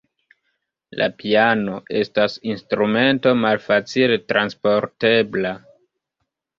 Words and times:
La 1.01 1.07
piano 1.19 1.75
estas 2.01 2.39
instrumento 2.55 3.37
malfacile 3.45 4.21
transportebla. 4.35 5.57